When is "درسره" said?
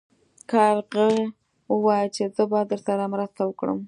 2.71-3.03